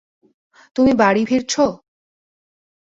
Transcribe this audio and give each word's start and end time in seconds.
তুমি 0.75 0.91
বাড়ি 0.93 1.23
ফিরছো? 1.25 1.65